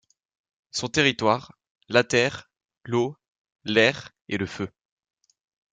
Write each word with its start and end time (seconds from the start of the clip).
Son 0.71 0.87
territoire: 0.87 1.53
la 1.87 2.03
terre, 2.03 2.49
l'eau, 2.85 3.17
l'air 3.65 4.09
et 4.29 4.37
le 4.39 4.47
feu. 4.47 4.71